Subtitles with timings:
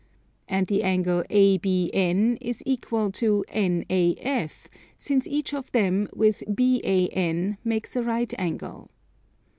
[0.47, 4.65] And the angle ABN is equal to NAF,
[4.97, 8.89] since each of them with BAN makes a right angle.